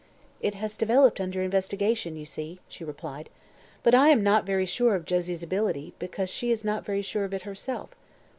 "It 0.41 0.55
has 0.55 0.77
developed 0.77 1.21
under 1.21 1.43
investigation, 1.43 2.15
you 2.15 2.25
see," 2.25 2.59
she 2.67 2.83
replied. 2.83 3.29
"But 3.83 3.93
I 3.93 4.07
am 4.07 4.23
not 4.23 4.47
very 4.47 4.65
sure 4.65 4.95
of 4.95 5.05
Josie's 5.05 5.43
ability, 5.43 5.93
because 5.99 6.31
she 6.31 6.49
is 6.49 6.65
not 6.65 6.83
very 6.83 7.03
sure 7.03 7.23
of 7.25 7.35
it 7.35 7.43
herself. 7.43 7.91